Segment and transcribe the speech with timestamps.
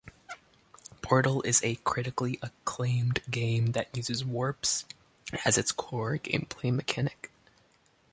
[1.03, 4.83] "Portal" is a critically acclaimed game that uses warps
[5.45, 7.29] as its core gameplay mechanic.